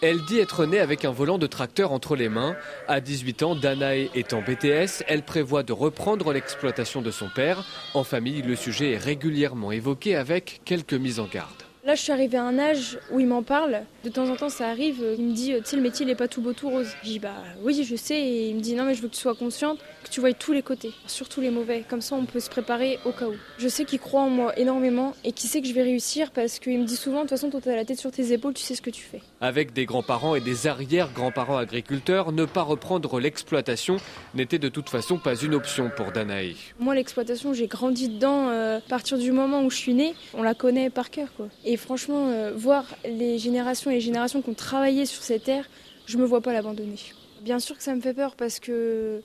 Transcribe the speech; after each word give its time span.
Elle 0.00 0.24
dit 0.24 0.38
être 0.38 0.64
née 0.64 0.78
avec 0.78 1.04
un 1.04 1.10
volant 1.10 1.38
de 1.38 1.46
tracteur 1.48 1.92
entre 1.92 2.14
les 2.14 2.28
mains. 2.28 2.56
À 2.86 3.00
18 3.00 3.42
ans, 3.42 3.54
Danae 3.56 4.08
est 4.14 4.32
en 4.32 4.42
BTS. 4.42 5.02
Elle 5.08 5.22
prévoit 5.22 5.64
de 5.64 5.72
reprendre 5.72 6.32
l'exploitation 6.32 7.02
de 7.02 7.10
son 7.10 7.28
père. 7.28 7.64
En 7.94 8.04
famille, 8.04 8.42
le 8.42 8.54
sujet 8.54 8.92
est 8.92 8.98
régulièrement 8.98 9.72
évoqué 9.72 10.14
avec 10.14 10.60
quelques 10.64 10.94
mises 10.94 11.18
en 11.18 11.26
garde. 11.26 11.67
Là, 11.88 11.94
je 11.94 12.02
suis 12.02 12.12
arrivée 12.12 12.36
à 12.36 12.44
un 12.44 12.58
âge 12.58 12.98
où 13.10 13.18
il 13.18 13.26
m'en 13.26 13.42
parle. 13.42 13.80
De 14.04 14.10
temps 14.10 14.28
en 14.28 14.36
temps, 14.36 14.50
ça 14.50 14.68
arrive. 14.68 15.02
Il 15.16 15.24
me 15.24 15.32
dit, 15.32 15.54
tu 15.56 15.62
sais, 15.64 15.76
le 15.76 15.80
métier, 15.80 16.04
il 16.04 16.08
n'est 16.08 16.14
pas 16.14 16.28
tout 16.28 16.42
beau, 16.42 16.52
tout 16.52 16.68
rose. 16.68 16.88
Je 17.02 17.08
dis, 17.08 17.18
bah 17.18 17.32
oui, 17.62 17.82
je 17.82 17.96
sais. 17.96 18.20
Et 18.20 18.50
il 18.50 18.56
me 18.56 18.60
dit, 18.60 18.74
non, 18.74 18.84
mais 18.84 18.92
je 18.92 19.00
veux 19.00 19.08
que 19.08 19.14
tu 19.14 19.20
sois 19.22 19.34
consciente, 19.34 19.78
que 20.04 20.10
tu 20.10 20.20
vois 20.20 20.34
tous 20.34 20.52
les 20.52 20.60
côtés, 20.60 20.92
surtout 21.06 21.40
les 21.40 21.48
mauvais. 21.48 21.84
Comme 21.88 22.02
ça, 22.02 22.14
on 22.14 22.26
peut 22.26 22.40
se 22.40 22.50
préparer 22.50 22.98
au 23.06 23.12
cas 23.12 23.28
où. 23.28 23.32
Je 23.56 23.68
sais 23.68 23.86
qu'il 23.86 24.00
croit 24.00 24.20
en 24.20 24.28
moi 24.28 24.52
énormément 24.58 25.14
et 25.24 25.32
qu'il 25.32 25.48
sait 25.48 25.62
que 25.62 25.66
je 25.66 25.72
vais 25.72 25.82
réussir 25.82 26.30
parce 26.30 26.58
qu'il 26.58 26.78
me 26.78 26.84
dit 26.84 26.94
souvent, 26.94 27.20
de 27.20 27.22
toute 27.22 27.30
façon, 27.30 27.48
toi, 27.48 27.62
tu 27.62 27.70
as 27.70 27.76
la 27.76 27.86
tête 27.86 27.98
sur 27.98 28.10
tes 28.10 28.34
épaules, 28.34 28.52
tu 28.52 28.62
sais 28.62 28.74
ce 28.74 28.82
que 28.82 28.90
tu 28.90 29.02
fais. 29.02 29.22
Avec 29.40 29.72
des 29.72 29.86
grands-parents 29.86 30.34
et 30.34 30.40
des 30.40 30.66
arrière-grands-parents 30.66 31.56
agriculteurs, 31.56 32.32
ne 32.32 32.44
pas 32.44 32.64
reprendre 32.64 33.18
l'exploitation 33.18 33.96
n'était 34.34 34.58
de 34.58 34.68
toute 34.68 34.90
façon 34.90 35.16
pas 35.16 35.36
une 35.36 35.54
option 35.54 35.90
pour 35.96 36.12
Danae. 36.12 36.52
Moi, 36.78 36.94
l'exploitation, 36.94 37.54
j'ai 37.54 37.66
grandi 37.66 38.10
dedans 38.10 38.50
euh, 38.50 38.76
à 38.76 38.80
partir 38.82 39.16
du 39.16 39.32
moment 39.32 39.62
où 39.62 39.70
je 39.70 39.76
suis 39.76 39.94
née. 39.94 40.12
On 40.34 40.42
la 40.42 40.52
connaît 40.52 40.90
par 40.90 41.08
cœur, 41.08 41.28
quoi. 41.34 41.46
Et 41.64 41.77
franchement, 41.78 42.28
euh, 42.28 42.52
voir 42.54 42.84
les 43.04 43.38
générations 43.38 43.90
et 43.90 43.94
les 43.94 44.00
générations 44.00 44.42
qui 44.42 44.50
ont 44.50 44.54
travaillé 44.54 45.06
sur 45.06 45.22
cette 45.22 45.44
terre, 45.44 45.68
je 46.06 46.18
me 46.18 46.24
vois 46.24 46.40
pas 46.40 46.52
l'abandonner. 46.52 46.98
Bien 47.42 47.58
sûr 47.58 47.76
que 47.76 47.82
ça 47.82 47.94
me 47.94 48.00
fait 48.00 48.14
peur 48.14 48.36
parce 48.36 48.60
que 48.60 49.22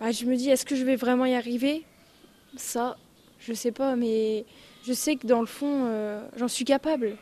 bah, 0.00 0.12
je 0.12 0.24
me 0.26 0.36
dis, 0.36 0.50
est-ce 0.50 0.64
que 0.64 0.76
je 0.76 0.84
vais 0.84 0.96
vraiment 0.96 1.24
y 1.24 1.34
arriver? 1.34 1.84
Ça, 2.56 2.96
je 3.40 3.52
sais 3.52 3.72
pas, 3.72 3.96
mais 3.96 4.44
je 4.86 4.92
sais 4.92 5.16
que 5.16 5.26
dans 5.26 5.40
le 5.40 5.46
fond, 5.46 5.84
euh, 5.86 6.20
j'en 6.36 6.48
suis 6.48 6.64
capable 6.64 7.16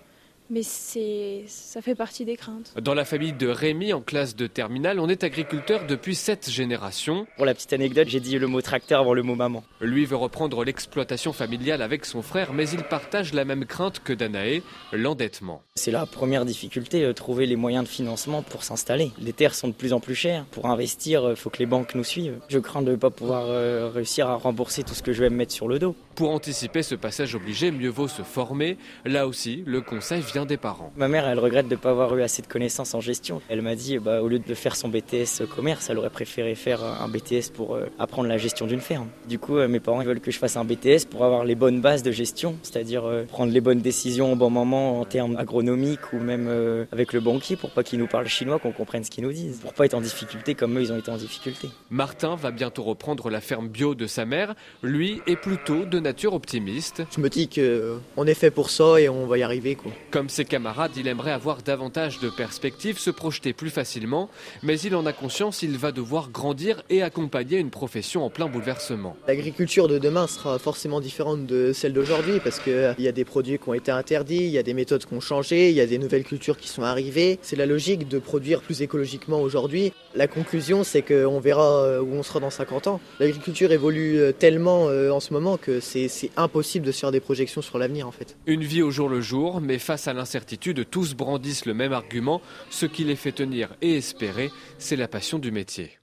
mais 0.51 0.63
c'est, 0.63 1.45
ça 1.47 1.83
fait 1.83 1.95
partie 1.95 2.25
des 2.25 2.37
craintes. 2.37 2.73
Dans 2.81 2.95
la 2.95 3.05
famille 3.05 3.33
de 3.33 3.49
Rémi, 3.49 3.93
en 3.93 4.01
classe 4.01 4.37
de 4.37 4.47
terminale, 4.47 5.01
on 5.01 5.09
est 5.09 5.25
agriculteur 5.25 5.87
depuis 5.87 6.15
sept 6.15 6.49
générations. 6.49 7.27
Pour 7.37 7.47
la 7.47 7.55
petite 7.55 7.73
anecdote, 7.73 8.09
j'ai 8.09 8.21
dit 8.21 8.39
le 8.39 8.47
mot 8.47 8.61
tracteur 8.61 9.01
avant 9.01 9.15
le 9.15 9.23
mot 9.23 9.35
maman. 9.35 9.65
Lui 9.81 10.05
veut 10.05 10.17
reprendre 10.17 10.65
l'exploitation 10.65 11.33
familiale 11.33 11.83
avec 11.83 12.05
son 12.05 12.23
frère, 12.23 12.53
mais 12.53 12.69
il 12.69 12.83
partage 12.83 13.33
la 13.33 13.45
même 13.45 13.65
crainte 13.65 14.01
que 14.03 14.13
Danae, 14.13 14.63
l'endettement. 14.93 15.63
C'est 15.75 15.91
la 15.91 16.07
première 16.07 16.45
difficulté, 16.45 17.05
euh, 17.05 17.13
trouver 17.13 17.47
les 17.47 17.57
moyens 17.57 17.85
de 17.85 17.89
financement 17.89 18.43
pour 18.43 18.63
s'installer. 18.63 19.11
Les 19.19 19.33
terres 19.33 19.55
sont 19.55 19.69
de 19.69 19.73
plus 19.73 19.93
en 19.93 20.01
plus 20.01 20.15
chères. 20.15 20.45
Pour 20.51 20.67
investir, 20.67 21.23
il 21.23 21.33
euh, 21.33 21.37
faut 21.37 21.51
que 21.51 21.59
les 21.59 21.67
banques 21.67 21.95
nous 21.95 22.05
suivent. 22.05 22.39
Je 22.49 22.59
crains 22.59 22.83
de 22.83 22.93
ne 22.93 22.97
pas 22.97 23.11
pouvoir 23.11 23.45
euh, 23.47 23.91
réussir 23.93 24.29
à 24.29 24.37
rembourser 24.37 24.83
tout 24.83 24.95
ce 24.95 25.03
que 25.03 25.13
je 25.13 25.23
vais 25.23 25.31
me 25.31 25.37
mettre 25.37 25.53
sur 25.53 25.69
le 25.69 25.79
dos. 25.79 25.97
Pour 26.15 26.31
anticiper 26.31 26.83
ce 26.83 26.95
passage 26.95 27.35
obligé, 27.35 27.71
mieux 27.71 27.91
vaut 27.91 28.09
se 28.09 28.23
former. 28.23 28.79
Là 29.05 29.27
aussi, 29.27 29.63
le 29.67 29.81
conseil 29.81 30.23
vient 30.23 30.36
des 30.45 30.57
parents. 30.57 30.93
Ma 30.97 31.09
mère, 31.09 31.27
elle 31.27 31.39
regrette 31.39 31.69
de 31.69 31.75
ne 31.75 31.81
pas 31.81 31.91
avoir 31.91 32.15
eu 32.17 32.23
assez 32.23 32.43
de 32.43 32.47
connaissances 32.47 32.95
en 32.95 33.01
gestion. 33.01 33.41
Elle 33.49 33.63
m'a 33.63 33.75
dit, 33.75 33.99
bah, 33.99 34.21
au 34.23 34.29
lieu 34.29 34.39
de 34.39 34.55
faire 34.55 34.77
son 34.77 34.89
BTS 34.89 35.47
commerce, 35.55 35.89
elle 35.89 35.99
aurait 35.99 36.11
préféré 36.11 36.55
faire 36.55 36.83
un 36.85 37.09
BTS 37.09 37.51
pour 37.55 37.77
euh, 37.77 37.87
apprendre 37.99 38.29
la 38.29 38.39
gestion 38.39 38.67
d'une 38.67 38.81
ferme. 38.81 39.09
Du 39.29 39.39
coup, 39.39 39.57
euh, 39.57 39.69
mes 39.69 39.81
parents 39.81 40.03
veulent 40.03 40.21
que 40.21 40.31
je 40.31 40.39
fasse 40.39 40.57
un 40.57 40.65
BTS 40.65 41.07
pour 41.11 41.25
avoir 41.25 41.45
les 41.45 41.55
bonnes 41.55 41.81
bases 41.81 42.03
de 42.03 42.11
gestion, 42.11 42.57
c'est-à-dire 42.63 43.05
euh, 43.07 43.25
prendre 43.25 43.53
les 43.53 43.61
bonnes 43.61 43.81
décisions 43.81 44.33
au 44.33 44.37
bon 44.37 44.51
moment 44.51 45.01
en 45.01 45.05
termes 45.05 45.37
agronomiques 45.37 46.13
ou 46.13 46.19
même 46.19 46.49
avec 46.93 47.13
le 47.13 47.21
banquier 47.21 47.57
pour 47.57 47.71
pas 47.71 47.83
qu'il 47.83 47.99
nous 47.99 48.07
parle 48.07 48.27
chinois, 48.27 48.59
qu'on 48.59 48.73
comprenne 48.73 49.05
ce 49.05 49.11
qu'ils 49.11 49.25
nous 49.25 49.33
disent, 49.33 49.61
pour 49.61 49.73
pas 49.73 49.87
être 49.87 49.95
en 49.95 50.01
difficulté 50.01 50.55
comme 50.55 50.77
eux, 50.79 50.83
ils 50.83 50.93
ont 50.93 50.99
été 50.99 51.11
en 51.11 51.17
difficulté. 51.17 51.69
Martin 51.91 52.37
va 52.37 52.51
bientôt 52.51 52.83
reprendre 52.83 53.31
la 53.31 53.41
ferme 53.41 53.69
bio 53.69 53.95
de 53.95 54.07
sa 54.07 54.25
mère. 54.25 54.55
Lui 54.83 55.21
est 55.27 55.37
plutôt 55.37 55.85
de 55.85 56.01
nature 56.01 56.35
optimiste. 56.35 57.03
Je 57.15 57.21
me 57.21 57.29
dis 57.29 57.49
qu'on 57.49 58.27
est 58.27 58.35
fait 58.35 58.51
pour 58.51 58.71
ça 58.71 59.01
et 59.01 59.09
on 59.09 59.27
va 59.27 59.39
y 59.39 59.43
arriver. 59.43 59.75
Quoi. 59.75 59.93
Comme 60.11 60.26
ses 60.29 60.45
camarades, 60.45 60.93
il 60.97 61.09
aimerait 61.09 61.33
avoir 61.33 61.63
davantage 61.63 62.21
de 62.21 62.31
perspectives, 62.31 62.99
se 62.99 63.11
projeter 63.11 63.53
plus 63.53 63.71
facilement, 63.71 64.29
mais 64.63 64.79
il 64.81 64.95
en 64.95 65.07
a 65.07 65.13
conscience, 65.13 65.63
il 65.63 65.77
va 65.79 65.93
devoir 65.93 66.31
grandir 66.31 66.83
et 66.91 67.03
accompagner 67.03 67.59
une 67.59 67.71
profession 67.71 68.25
en 68.25 68.31
plein 68.31 68.47
bouleversement. 68.47 69.17
L'agriculture 69.29 69.89
de 69.89 69.99
demain 69.99 70.27
sera 70.27 70.59
forcément 70.59 71.01
différente 71.01 71.47
de 71.47 71.73
celle 71.73 71.93
d'aujourd'hui 71.93 72.41
parce 72.41 72.61
qu'il 72.61 72.73
euh, 72.73 72.95
y 72.99 73.09
a 73.09 73.13
des 73.13 73.25
produits 73.25 73.59
qui 73.59 73.69
ont 73.69 73.75
été 73.75 73.91
interdits, 73.91 74.45
il 74.45 74.51
y 74.51 74.59
a 74.59 74.63
des 74.63 74.75
méthodes 74.75 75.05
qui 75.05 75.15
ont 75.15 75.21
changé, 75.21 75.71
il 75.71 75.77
y 75.77 75.81
a 75.81 75.87
des 75.87 75.99
nouvelles 75.99 76.25
cultures 76.25 76.57
qui 76.57 76.69
sont 76.69 76.83
arrivées. 76.83 77.39
C'est 77.43 77.57
la 77.57 77.67
logique 77.67 78.09
de 78.09 78.19
produire 78.19 78.61
plus 78.61 78.83
écologiquement 78.83 79.41
aujourd'hui. 79.41 79.93
La 80.15 80.27
conclusion, 80.27 80.85
c'est 80.85 81.03
qu'on 81.03 81.41
verra 81.41 81.83
euh, 81.83 82.01
où 82.01 82.13
on 82.15 82.23
sera 82.23 82.41
dans 82.41 82.51
50 82.51 82.87
ans. 82.87 83.01
L'agriculture 83.21 83.73
évolue 83.73 84.19
euh, 84.19 84.33
tellement 84.33 84.87
en 84.87 85.21
ce 85.21 85.33
moment 85.33 85.57
que 85.57 85.81
c'est 85.81 86.09
impossible 86.37 86.87
de 86.87 86.93
se 86.93 87.01
faire 87.01 87.13
des 87.13 87.21
projections 87.21 87.63
sur 87.63 87.79
l'avenir 87.79 88.07
en 88.07 88.13
fait. 88.13 88.37
Une 88.47 88.65
vie 88.65 88.83
au 88.83 88.91
jour 88.91 89.09
le 89.09 89.21
jour, 89.21 89.61
mais 89.61 89.79
face 89.79 90.09
à 90.09 90.15
l'incertitude, 90.17 90.89
tous 90.91 91.15
brandissent 91.15 91.67
le 91.67 91.75
même 91.75 91.93
argument. 91.93 92.43
Ce 92.71 92.87
qui 92.87 93.05
les 93.05 93.17
fait 93.17 93.33
tenir 93.33 93.69
et 93.83 93.97
espérer, 93.97 94.51
c'est 94.79 94.97
la 94.97 95.09
passion 95.09 95.39
du 95.39 95.53
métier. 95.53 95.99